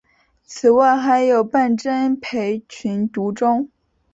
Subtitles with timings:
[0.43, 3.69] 此外还有笨珍培群独中。